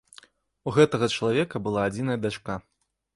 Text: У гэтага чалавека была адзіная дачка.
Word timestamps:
У 0.69 0.71
гэтага 0.77 1.09
чалавека 1.17 1.61
была 1.67 1.83
адзіная 1.91 2.17
дачка. 2.25 2.57